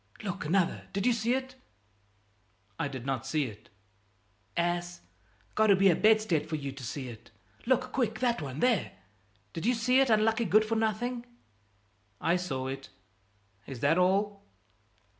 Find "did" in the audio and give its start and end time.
0.93-1.05, 2.87-3.05, 9.53-9.67